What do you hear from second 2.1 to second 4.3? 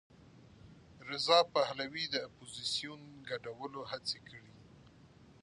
اپوزېسیون ګډولو هڅې